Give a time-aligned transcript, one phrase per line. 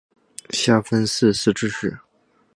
[0.49, 1.99] 下分四自治市。